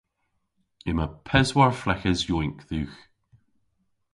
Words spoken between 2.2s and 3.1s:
yowynk dhywgh.